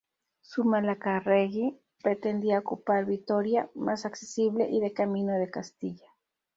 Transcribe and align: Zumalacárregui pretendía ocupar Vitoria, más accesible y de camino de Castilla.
Zumalacárregui 0.43 1.79
pretendía 2.01 2.57
ocupar 2.57 3.05
Vitoria, 3.05 3.69
más 3.75 4.07
accesible 4.07 4.67
y 4.67 4.79
de 4.79 4.93
camino 4.93 5.33
de 5.33 5.51
Castilla. 5.51 6.07